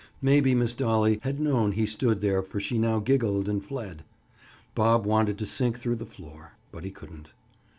Maybe 0.19 0.55
Miss 0.55 0.73
Dolly 0.73 1.19
had 1.21 1.39
known 1.39 1.73
he 1.73 1.85
stood 1.85 2.21
there 2.21 2.41
for 2.41 2.59
she 2.59 2.79
now 2.79 2.97
giggled 2.97 3.47
and 3.47 3.63
fled. 3.63 4.03
Bob 4.73 5.05
wanted 5.05 5.37
to 5.37 5.45
sink 5.45 5.77
through 5.77 5.97
the 5.97 6.07
floor, 6.07 6.53
but 6.71 6.83
he 6.83 6.89
couldn't. 6.89 7.29